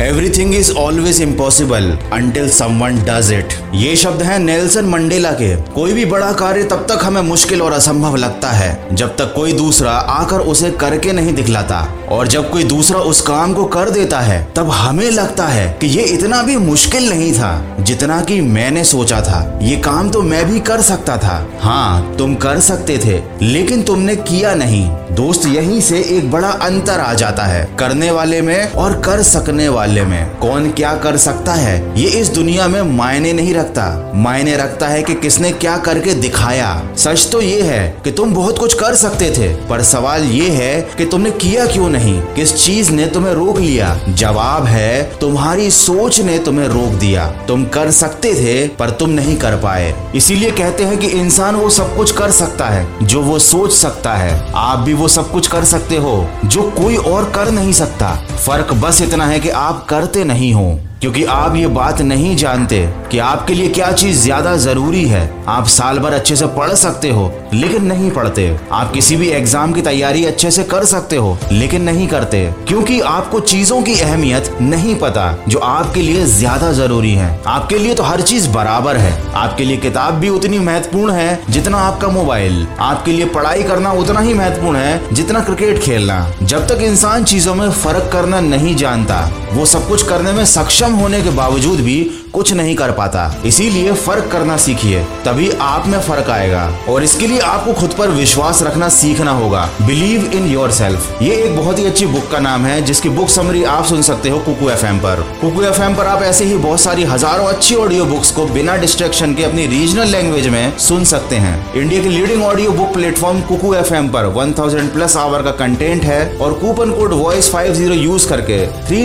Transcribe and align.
Everything 0.00 0.54
is 0.54 0.70
always 0.72 1.20
impossible 1.22 1.84
until 2.12 2.48
someone 2.50 2.98
does 2.98 3.32
it 3.32 3.54
ये 3.74 3.94
शब्द 3.96 4.22
है 4.22 4.38
नेल्सन 4.38 4.84
मंडेला 4.84 5.30
के। 5.32 5.54
कोई 5.72 5.92
भी 5.92 6.04
बड़ा 6.04 6.32
कार्य 6.32 6.62
तब 6.62 6.86
तक 6.90 7.04
हमें 7.04 7.20
मुश्किल 7.22 7.62
और 7.62 7.72
असंभव 7.72 8.16
लगता 8.16 8.50
है, 8.50 8.88
जब 8.92 9.16
तक 9.16 9.32
कोई 9.36 9.52
दूसरा 9.52 9.90
आकर 9.90 10.40
उसे 10.40 10.70
करके 10.70 11.12
नहीं 11.12 11.32
दिखलाता। 11.34 11.80
और 12.10 12.28
जब 12.28 12.50
कोई 12.50 12.64
दूसरा 12.64 12.98
उस 13.00 13.20
काम 13.20 13.54
को 13.54 13.64
कर 13.64 13.90
देता 13.90 14.20
है, 14.20 14.40
तब 14.56 14.70
हमें 14.70 15.10
लगता 15.10 15.46
है 15.46 15.66
कि 15.80 15.86
ये 15.86 16.02
इतना 16.04 16.42
भी 16.42 16.56
मुश्किल 16.56 17.08
नहीं 17.10 17.32
था, 17.32 17.76
जितना 17.80 18.20
कि 18.20 18.40
मैंने 18.40 18.84
सोचा 18.84 19.20
था। 19.20 19.58
ये 19.62 19.76
काम 19.76 20.10
तो 20.10 20.22
मैं 20.22 20.44
भी 20.50 20.60
कर 20.60 20.82
सकता 20.82 21.16
था। 21.16 21.46
हाँ 21.60 22.16
तुम 22.16 22.34
कर 22.36 22.60
सकते 22.60 22.98
थे, 22.98 23.20
लेकिन 23.42 23.82
तुमने 23.82 24.16
किया 24.16 24.54
नहीं। 24.54 24.88
दोस्त 25.12 25.46
यहीं 25.46 25.80
से 25.80 26.00
एक 26.00 26.30
बड़ा 26.30 26.48
अंतर 26.48 27.00
आ 27.00 27.14
जाता 27.14 27.42
है, 27.42 27.68
करने 27.78 28.10
वाले 28.10 28.40
में 28.42 28.72
और 28.72 29.00
कर 29.00 29.22
सकने 29.22 29.68
वाले 29.68 30.02
में। 30.02 30.36
कौन 30.36 30.70
क्या 30.70 30.94
कर 30.94 31.16
सकता 31.16 31.52
है, 31.52 32.00
ये 32.00 32.08
इस 32.10 32.28
दुनिया 32.28 32.68
में 32.68 32.82
मायने 32.82 33.32
नहीं 33.32 33.54
रखता। 33.54 34.12
मायने 34.14 34.56
रखता 34.56 34.88
है 34.88 35.02
कि 35.02 35.14
किसने 35.14 35.50
क्या 35.50 35.76
करके 35.76 36.14
दिखाया। 36.14 36.82
सच 36.96 37.28
तो 37.32 37.40
ये 37.40 37.62
है 37.62 37.96
कि 38.04 38.10
तुम 38.10 38.34
बहुत 38.34 38.58
कुछ 38.58 38.74
कर 38.74 38.94
सकते 38.94 39.30
थे, 39.30 39.48
पर 39.48 39.82
सवाल 39.82 40.24
ये 40.24 40.50
है 40.50 40.80
कि 40.98 41.04
तुमने 41.04 41.30
किया 41.30 41.66
क्यों 41.66 41.88
नहीं? 41.88 42.20
किस 42.20 42.66
चीज़ 42.66 42.92
ने 42.92 43.06
तुम्हें 43.06 43.32
रोक 43.32 43.58
लिया? 43.58 43.98
जवाब 44.08 44.64
है, 44.64 45.02
तुम्हारी 45.20 45.70
सोच 45.70 46.20
ने 46.20 46.38
तुम्हें 46.38 46.68
रोक 46.68 46.98
दिया। 46.98 47.26
तुम 47.48 47.64
कर 47.64 47.90
सकते 47.90 48.34
थे, 48.34 48.68
पर 48.68 48.90
तुम 48.90 49.10
नहीं 49.10 49.36
कर 49.36 49.56
पाए। 49.56 49.94
इसीलिए 50.14 50.50
कहते 50.50 50.84
हैं 50.84 50.98
कि 50.98 51.06
इंसान 51.06 51.56
वो 51.56 51.70
सब 51.70 51.96
कुछ 51.96 52.12
कर 52.12 52.30
सकता 52.30 52.66
है, 52.66 52.86
जो 53.02 53.22
वो 53.22 53.38
सोच 53.38 53.72
सकता 53.72 54.14
है। 54.14 54.44
आप 54.54 54.78
भी 54.78 54.94
वो 54.98 55.08
सब 55.08 55.30
कुछ 55.30 55.46
कर 55.46 55.64
सकते 55.64 55.96
हो। 55.96 56.26
जो 56.44 56.62
कोई 56.62 56.96
और 56.96 57.30
कर 57.30 57.50
नहीं 57.50 57.72
सकता, 57.72 58.14
फ़र्क 58.46 58.72
बस 58.72 59.02
इतना 59.02 59.26
है 59.26 59.40
कि 59.40 59.48
आप 59.48 59.86
करते 59.86 60.24
नहीं 60.24 60.52
हो। 60.54 60.80
क्योंकि 61.00 61.24
आप 61.24 61.56
ये 61.56 61.66
बात 61.66 62.00
नहीं 62.00 62.34
जानते 62.36 62.78
कि 63.10 63.18
आपके 63.18 63.54
लिए 63.54 63.68
क्या 63.68 63.90
चीज़ 63.92 64.18
ज़्यादा 64.20 64.54
ज़रूरी 64.56 65.04
है। 65.04 65.20
आप 65.48 65.66
साल 65.66 65.98
भर 65.98 66.12
अच्छे 66.12 66.36
से 66.36 66.46
पढ़ 66.46 66.70
सकते 66.70 67.10
हो, 67.10 67.30
लेकिन 67.54 67.84
नहीं 67.84 68.10
पढ़ते। 68.10 68.46
आप 68.72 68.92
किसी 68.92 69.16
भी 69.16 69.28
एग्ज़ाम 69.28 69.72
की 69.72 69.82
तैयारी 69.82 70.24
अच्छे 70.24 70.50
से 70.50 70.64
कर 70.64 70.84
सकते 70.84 71.16
हो, 71.16 71.36
लेकिन 71.52 71.82
नहीं 71.82 72.06
करते। 72.08 72.42
क्योंकि 72.68 72.98
आपको 73.00 73.40
चीज़ों 73.42 73.80
की 73.82 73.94
अहमियत 74.00 74.50
नहीं 74.60 74.94
पता, 74.94 75.32
जो 75.48 75.58
आपके 75.58 76.02
लिए 76.02 76.24
ज़्यादा 76.26 76.72
ज़रूरी 76.72 77.12
है। 77.14 77.30
आपके 77.46 77.78
लिए 77.78 77.94
तो 77.94 78.02
हर 78.02 78.20
चीज़ 78.22 78.48
बराबर 78.48 78.96
है। 78.96 79.16
आपके 79.34 79.64
लिए 79.64 79.76
किताब 79.76 80.14
भी 80.14 80.28
उतनी 80.28 80.58
महत्वपूर्ण 80.58 81.12
है 81.12 81.40
जितना 81.50 81.78
आपका 81.82 82.08
मोबाइल। 82.08 82.66
आपके 82.80 83.12
लिए 83.12 83.26
पढ़ाई 83.28 83.62
करना 83.62 83.92
उतना 83.92 84.20
ही 84.20 84.34
महत्वपूर्ण 84.34 84.76
है 84.76 85.14
जितना 85.14 85.40
क्रिकेट 85.40 85.78
खेलना। 85.78 86.20
जब 86.42 86.66
तक 86.68 86.82
इंसान 86.82 87.24
चीज़ों 87.24 87.54
में 87.54 87.70
फ़र्क 87.72 88.10
करना 88.12 88.40
नहीं 88.40 88.76
जानता, 88.76 89.24
वो 89.52 89.64
सब 89.66 89.88
कुछ 89.88 90.08
करने 90.08 90.32
में 90.32 90.44
सक्षम 90.46 90.87
सक्षम 90.88 91.00
होने 91.00 91.20
के 91.22 91.30
बावजूद 91.36 91.80
भी 91.84 91.96
कुछ 92.34 92.52
नहीं 92.52 92.74
कर 92.76 92.90
पाता। 92.90 93.42
इसीलिए 93.46 93.92
फ़र्क 93.92 94.28
करना 94.32 94.56
सीखिए। 94.56 95.02
तभी 95.24 95.50
आप 95.60 95.86
में 95.86 96.00
फ़र्क 96.00 96.30
आएगा। 96.30 96.68
और 96.88 97.04
इसके 97.04 97.26
लिए 97.26 97.40
आपको 97.40 97.72
खुद 97.72 97.94
पर 97.98 98.08
विश्वास 98.08 98.62
रखना 98.62 98.88
सीखना 98.88 99.30
होगा। 99.30 99.68
बिलीव 99.82 100.30
इन 100.32 100.46
योर 100.46 100.70
सेल्फ 100.70 101.22
ये 101.22 101.34
एक 101.36 101.56
बहुत 101.56 101.78
ही 101.78 101.84
अच्छी 101.84 102.06
बुक 102.06 102.30
का 102.30 102.38
नाम 102.38 102.66
है, 102.66 102.80
जिसकी 102.82 103.08
बुक 103.08 103.28
समरी 103.28 103.64
आप 103.64 103.84
सुन 103.84 104.02
सकते 104.02 104.28
हो 104.28 104.38
कुकू 104.38 104.70
एफ़ 104.70 104.84
पर। 104.84 105.24
कुकू 105.40 105.62
एफएम 105.62 105.94
पर 105.94 106.06
आप 106.06 106.22
ऐसे 106.22 106.44
ही 106.44 106.56
बहुत 106.56 106.80
सारी 106.80 107.04
हज़ारों 107.04 107.46
अच्छी 107.46 107.74
ऑडियो 107.74 108.04
बुक्स 108.04 108.30
को 108.30 108.44
बिना 108.46 108.76
डिस्ट्रेक्शन 108.76 109.34
के 109.34 109.44
अपनी 109.44 109.66
रीजनल 109.66 110.08
लैंग्वेज 110.08 110.48
में 110.48 110.78
सुन 110.78 111.04
सकते 111.04 111.36
हैं। 111.36 111.74
इंडिया 111.74 112.02
की 112.02 112.08
leading 112.08 112.42
audio 112.42 112.70
book 112.70 112.92
platform 112.94 113.40
Kuku 113.40 113.74
F 113.74 113.92
पर 113.94 114.26
वन 114.26 114.52
प्लस 114.94 115.16
आवर 115.16 115.42
का 115.42 115.50
कंटेंट 115.50 116.04
है 116.04 116.36
और 116.36 116.52
coupon 116.52 116.90
code 116.90 117.12
voice 117.12 117.50
five 117.52 117.92
use 117.92 118.28
करके 118.28 118.66
थ्री 118.86 119.04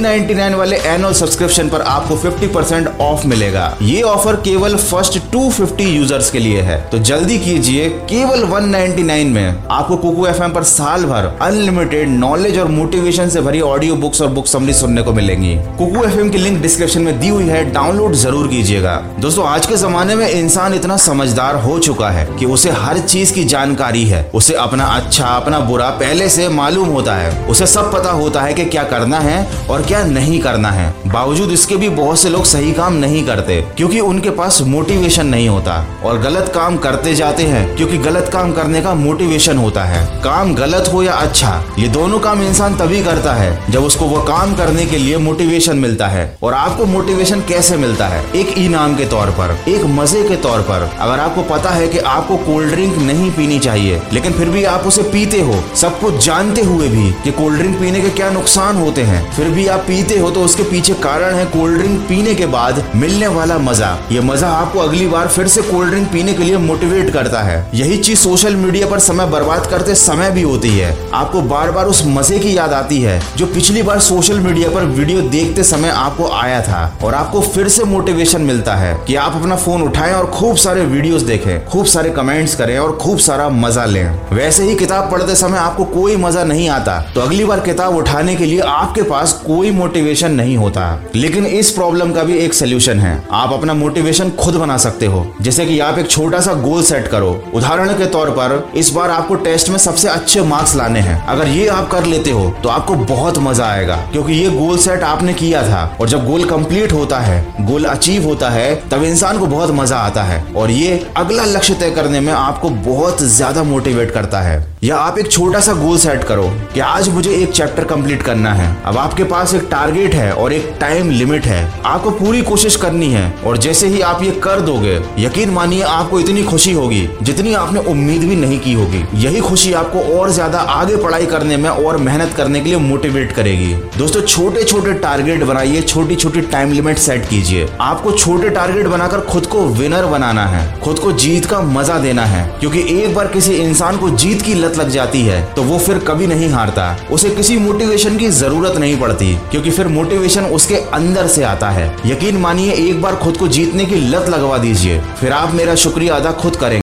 वाले 0.55 0.77
एनुअल 0.77 1.13
सब्सक्रिप्शन 1.13 1.69
पर 1.69 1.81
आपको 1.81 2.15
50% 2.17 2.87
ऑफ़ 3.01 3.12
मिलेगा। 3.25 3.77
ये 3.81 4.01
ऑफ़र 4.01 4.35
केवल 4.35 4.75
फ़र्स्ट 4.75 5.17
250 5.31 5.87
यूज़र्स 5.87 6.31
के 6.31 6.39
लिए 6.39 6.61
है। 6.61 6.77
तो 6.89 6.97
जल्दी 6.99 7.37
कीजिए 7.39 7.89
केवल 7.89 8.43
199 8.43 9.29
में। 9.29 9.63
आपको 9.71 9.97
कुकू 9.97 10.25
एफ़ 10.25 10.41
पर 10.43 10.63
साल 10.63 11.05
भर 11.05 11.31
अनलिमिटेड 11.41 12.09
नॉलेज 12.09 12.57
और 12.59 12.67
मोटिवेशन 12.67 13.29
से 13.29 13.41
भरी 13.41 13.61
ऑडियो 13.61 13.95
बुक्स 13.95 14.21
और 14.21 14.27
बुक 14.27 14.47
समरी 14.47 14.73
सुनने 14.73 15.01
को 15.01 15.13
मिलेंगी। 15.13 15.55
कुकू 15.77 16.03
एफ़ 16.03 16.29
की 16.29 16.37
लिंक 16.37 16.61
डिस्क्रिप्शन 16.61 17.01
में 17.01 17.19
दी 17.19 17.27
हुई 17.27 17.43
है। 17.43 17.63
डाउनलोड 17.71 18.13
ज़रूर 18.13 18.47
कीजिएगा। 18.47 18.95
दोस्तों, 19.19 19.45
आज 19.45 19.65
के 19.65 19.75
जमाने 19.75 20.15
में 20.15 20.29
इंसान 20.29 20.73
इतना 20.73 20.97
समझदार 20.97 21.55
हो 21.55 21.79
चुका 21.79 22.09
है 22.09 22.27
कि 22.39 22.45
उसे 22.45 22.71
हर 22.71 22.99
चीज़ 22.99 23.33
की 23.33 23.43
जानकारी 23.43 24.03
है। 24.03 24.23
उसे 24.33 24.53
अपना 24.53 24.85
अच्छा 24.85 25.25
अपना 25.25 25.59
बुरा 25.59 25.89
पहले 25.89 26.29
से 26.29 26.47
मालूम 26.49 26.89
होता 26.89 27.15
है। 27.15 27.31
उसे 27.45 27.65
सब 27.65 27.91
पता 27.93 28.11
होता 28.11 28.41
है 28.41 28.53
कि 28.53 28.65
क्या 28.65 28.83
करना 28.83 29.19
है 29.19 29.47
और 29.69 29.81
क्या 29.81 30.03
नहीं 30.03 30.39
करना 30.39 30.71
है। 30.71 30.93
बावजूद 31.07 31.51
इसके 31.51 31.75
भी 31.75 31.89
बहुत 31.89 32.19
से 32.19 32.29
लोग 32.29 32.45
सही 32.45 32.71
काम 32.71 32.93
नहीं 33.03 33.23
करते, 33.25 33.61
क्योंकि 33.77 33.99
उनके 34.01 34.29
पास 34.31 34.61
मोटिवेशन 34.67 35.27
नहीं 35.27 35.47
होता। 35.49 35.73
और 36.03 36.19
गलत 36.19 36.51
काम 36.55 36.77
करते 36.77 37.13
जाते 37.15 37.43
हैं, 37.45 37.75
क्योंकि 37.77 37.97
गलत 37.99 38.29
काम 38.33 38.51
करने 38.53 38.81
का 38.81 38.93
मोटिवेशन 38.95 39.57
होता 39.57 39.83
है। 39.83 40.05
काम 40.23 40.53
गलत 40.55 40.89
हो 40.93 41.03
या 41.03 41.13
अच्छा 41.13 41.63
ये 41.79 41.87
दोनों 41.89 42.19
काम 42.19 42.41
इंसान 42.43 42.75
तभी 42.77 43.01
करता 43.03 43.33
है, 43.33 43.71
जब 43.71 43.83
उसको 43.83 44.05
वो 44.05 44.21
काम 44.23 44.55
करने 44.55 44.85
के 44.85 44.97
लिए 44.97 45.17
मोटिवेशन 45.19 45.77
मिलता 45.77 46.07
है। 46.07 46.25
और 46.43 46.53
आपको 46.53 46.85
मोटिवेशन 46.85 47.41
कैसे 47.47 47.77
मिलता 47.77 48.07
है? 48.07 48.23
एक 48.35 48.57
इनाम 48.57 48.95
के 48.95 49.05
तौर 49.05 49.29
पर, 49.31 49.57
एक 49.67 49.83
मज़े 49.91 50.23
के 50.23 50.35
तौर 50.37 50.61
पर। 50.61 50.89
अगर 50.99 51.19
आपको 51.19 51.41
पता 51.45 51.69
है 51.69 51.87
कि 51.87 51.99
आपको 51.99 52.37
कोल्ड 52.43 52.71
ड्रिंक 52.71 52.97
नहीं 52.99 53.31
पीनी 53.31 53.59
चाहिए, 53.59 54.01
लेकिन 54.13 54.33
फिर 54.33 54.49
भी 54.49 54.63
आप 54.65 54.87
उसे 54.87 55.03
पीते 55.13 55.39
हो, 55.41 55.61
सब 55.75 55.99
कुछ 55.99 56.25
जानते 56.25 56.61
हुए 56.63 56.87
भी 56.89 57.09
कि 57.23 57.31
कोल्ड 57.33 57.59
ड्रिंक 57.59 57.79
पीने 57.79 58.01
के 58.01 58.09
क्या 58.11 58.29
नुकसान 58.31 58.77
होते 58.77 59.01
हैं, 59.03 59.21
फिर 59.33 59.49
भी 59.49 59.67
आप 59.67 59.83
पीते 59.87 60.17
हो 60.19 60.29
तो 60.31 60.43
उसके 60.43 60.63
पीछे 60.63 60.93
कारण 61.03 61.35
है 61.35 61.45
कोल्ड 61.47 61.77
ड्रिंक 61.77 61.99
पीने 62.09 62.33
के 62.35 62.45
बाद 62.47 62.83
मिलने 62.95 63.27
वाला 63.27 63.57
मज़ा। 63.57 63.87
ये 64.11 64.21
मज़ा 64.21 64.47
आपको 64.49 64.79
अगली 64.79 65.05
बार 65.07 65.27
फिर 65.27 65.47
से 65.47 65.61
कोल्ड 65.61 65.89
ड्रिंक 65.89 66.07
पीने 66.07 66.33
के 66.33 66.43
लिए 66.43 66.57
मोटिवेट 66.57 67.09
करता 67.09 67.39
है। 67.41 67.55
यही 67.73 67.97
चीज़ 67.97 68.19
सोशल 68.19 68.55
मीडिया 68.55 68.87
पर 68.87 68.99
समय 68.99 69.25
बर्बाद 69.27 69.65
करते 69.67 69.95
समय 69.95 70.29
भी 70.31 70.41
होती 70.41 70.69
है। 70.69 70.91
आपको 71.13 71.41
बार 71.43 71.71
बार 71.71 71.85
उस 71.85 72.03
मज़े 72.07 72.39
की 72.39 72.55
याद 72.57 72.73
आती 72.73 72.99
है, 73.01 73.19
जो 73.37 73.45
पिछली 73.45 73.81
बार 73.83 73.99
सोशल 74.01 74.39
मीडिया 74.39 74.69
पर 74.69 74.83
वीडियो 74.89 75.21
देखते 75.29 75.63
समय 75.63 75.89
आपको 75.89 76.27
आया 76.31 76.61
था। 76.61 76.83
और 77.03 77.13
आपको 77.13 77.41
फिर 77.43 77.67
से 77.67 77.83
मोटिवेशन 77.85 78.41
मिलता 78.41 78.75
है 78.75 78.93
कि 79.07 79.15
आप 79.15 79.35
अपना 79.35 79.55
फ़ोन 79.55 79.81
उठाएँ 79.83 80.13
और 80.13 80.25
खूब 80.29 80.55
सारे 80.57 80.85
वीडियोस 80.85 81.21
देखें, 81.23 81.65
खूब 81.65 81.85
सारे 81.85 82.09
कमेंट्स 82.11 82.55
करें 82.55 82.77
और 82.79 82.95
खूब 82.97 83.17
सारा 83.19 83.49
मज़ा 83.49 83.85
लें। 83.85 84.29
वैसे 84.33 84.63
ही 84.63 84.75
किताब 84.75 85.11
पढ़ते 85.11 85.35
समय 85.35 85.57
आपको 85.57 85.85
कोई 85.93 86.15
मज़ा 86.17 86.43
नहीं 86.43 86.69
आता 86.69 86.99
तो 87.15 87.21
अगली 87.21 87.45
बार 87.45 87.59
किताब 87.61 87.95
उठाने 87.95 88.35
के 88.35 88.45
लिए 88.45 88.59
आपके 88.61 89.01
पास 89.03 89.33
कोई 89.45 89.71
मोटिवेशन 89.73 90.31
नहीं 90.33 90.57
होता। 90.57 90.87
लेकिन 91.15 91.45
इस 91.45 91.71
प्रॉब्लम 91.71 92.11
का 92.11 92.23
भी 92.23 92.37
एक 92.37 92.53
सोल्यूशन 92.53 92.81
है। 92.91 93.11
आप 93.31 93.53
अपना 93.53 93.73
मोटिवेशन 93.73 94.29
खुद 94.39 94.55
बना 94.55 94.77
सकते 94.77 95.05
हो। 95.05 95.25
जैसे 95.41 95.65
कि 95.65 95.79
आप 95.79 95.97
एक 95.99 96.09
छोटा 96.09 96.39
सा 96.39 96.53
गोल 96.53 96.81
सेट 96.83 97.07
करो। 97.07 97.31
उदाहरण 97.53 97.93
के 97.93 98.05
तौर 98.07 98.29
पर, 98.29 98.71
इस 98.75 98.89
बार 98.89 99.11
आपको 99.11 99.35
टेस्ट 99.37 99.69
में 99.69 99.77
सबसे 99.77 100.07
अच्छे 100.09 100.41
मार्क्स 100.43 100.75
लाने 100.75 100.99
हैं। 100.99 101.15
अगर 101.25 101.47
ये 101.47 101.67
आप 101.67 101.89
कर 101.91 102.05
लेते 102.05 102.31
हो 102.31 102.49
तो 102.63 102.69
आपको 102.69 102.95
बहुत 102.95 103.37
मज़ा 103.39 103.65
आएगा। 103.65 103.95
क्योंकि 104.11 104.33
ये 104.33 104.49
गोल 104.49 104.77
सेट 104.77 105.03
आपने 105.03 105.33
किया 105.33 105.63
था। 105.63 105.85
और 106.01 106.09
जब 106.09 106.25
गोल 106.27 106.45
कंप्लीट 106.45 106.93
होता 106.93 107.19
है 107.19 107.41
गोल 107.61 107.85
अचीव 107.85 108.25
होता 108.25 108.49
है, 108.49 108.75
तब 108.89 109.03
इंसान 109.03 109.39
को 109.39 109.45
बहुत 109.47 109.71
मज़ा 109.71 109.97
आता 109.97 110.23
है। 110.23 110.43
और 110.53 110.71
ये 110.71 111.05
अगला 111.17 111.45
लक्ष्य 111.45 111.73
तय 111.73 111.91
करने 111.91 112.19
में 112.19 112.33
आपको 112.33 112.69
बहुत 112.69 113.21
ज़्यादा 113.23 113.63
मोटिवेट 113.63 114.11
करता 114.11 114.41
है। 114.41 114.72
या 114.83 114.95
आप 114.97 115.17
एक 115.17 115.29
छोटा 115.31 115.59
सा 115.59 115.73
गोल 115.73 115.97
सेट 115.97 116.23
करो 116.23 116.43
कि 116.73 116.79
आज 116.79 117.07
मुझे 117.09 117.31
एक 117.33 117.51
चैप्टर 117.51 117.83
कंप्लीट 117.83 118.23
करना 118.23 118.53
है। 118.53 118.65
अब 118.85 118.97
आपके 118.97 119.23
पास 119.23 119.53
एक 119.55 119.67
टारगेट 119.71 120.13
है 120.15 120.31
और 120.33 120.53
एक 120.53 120.73
टाइम 120.79 121.09
लिमिट 121.09 121.45
है। 121.45 121.61
आपको 121.85 122.11
पूरी 122.11 122.41
कोशिश 122.41 122.75
करनी 122.75 123.09
है 123.11 123.23
और 123.45 123.57
जैसे 123.57 123.87
ही 123.87 124.01
आप 124.01 124.23
ये 124.23 124.31
कर 124.43 124.61
दोगे, 124.61 124.95
यकीन 125.19 125.49
मानिए 125.49 125.81
आपको 125.81 126.19
इतनी 126.19 126.43
खुशी 126.43 126.71
होगी 126.71 127.07
जितनी 127.21 127.53
आपने 127.53 127.79
उम्मीद 127.91 128.23
भी 128.23 128.35
नहीं 128.35 128.59
की 128.59 128.73
होगी। 128.73 129.03
यही 129.17 129.39
खुशी 129.39 129.71
आपको 129.73 129.99
और 130.17 130.31
ज़्यादा 130.31 130.59
आगे 130.59 130.95
पढ़ाई 130.95 131.25
करने 131.25 131.57
में 131.57 131.69
और 131.69 131.97
मेहनत 131.99 132.33
करने 132.33 132.61
के 132.61 132.69
लिए 132.69 132.79
मोटिवेट 132.79 133.31
करेगी। 133.31 133.73
दोस्तों 133.97 134.21
छोटे 134.23 134.63
छोटे 134.63 134.93
टारगेट 134.99 135.43
बनाइए 135.43 135.81
छोटी 135.83 136.15
छोटी 136.15 136.41
टाइम 136.49 136.73
लिमिट 136.73 136.97
सेट 136.97 137.29
कीजिए। 137.29 137.69
आपको 137.81 138.11
छोटे 138.11 138.49
टारगेट 138.49 138.87
बनाकर 138.87 139.21
खुद 139.31 139.45
को 139.45 139.65
विनर 139.69 140.05
बनाना 140.07 140.45
है। 140.47 140.67
खुद 140.81 140.99
को 140.99 141.11
जीत 141.13 141.45
का 141.45 141.61
मज़ा 141.71 141.97
देना 141.99 142.25
है। 142.25 142.45
क्योंकि 142.59 142.85
एक 142.97 143.15
बार 143.15 143.27
किसी 143.29 143.55
इंसान 143.61 143.97
को 143.97 144.09
जीत 144.09 144.41
की 144.41 144.53
लत 144.53 144.71
लग 144.77 144.89
जाती 144.89 145.21
है 145.21 145.41
तो 145.53 145.63
वो 145.63 145.79
फिर 145.79 145.99
कभी 145.99 146.27
नहीं 146.27 146.49
हारता। 146.49 146.85
उसे 147.11 147.29
किसी 147.29 147.57
मोटिवेशन 147.59 148.17
की 148.17 148.29
ज़रूरत 148.31 148.77
नहीं 148.77 148.99
पड़ती, 148.99 149.33
क्योंकि 149.51 149.71
फिर 149.71 149.87
मोटिवेशन 149.89 150.45
उसके 150.51 150.75
अंदर 150.93 151.27
से 151.27 151.43
आता 151.45 151.69
है। 151.69 151.87
यकीन 152.05 152.37
मानिए, 152.37 152.71
एक 152.71 153.01
बार 153.01 153.15
खुद 153.15 153.37
को 153.37 153.47
जीतने 153.49 153.85
की 153.85 153.95
लत 154.07 154.29
लगवा 154.29 154.57
दीजिए। 154.57 155.01
फिर 155.19 155.33
आप 155.33 155.53
मेरा 155.53 155.75
शुक्रिया 155.77 156.15
अदा 156.15 156.31
खुद 156.33 156.55
करेंगे। 156.55 156.82